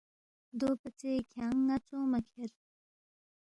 دوپژے 0.59 1.11
کھیانگ 1.31 1.59
ن٘ا 1.67 1.75
ژونگما 1.85 2.19
کھیر 2.29 2.51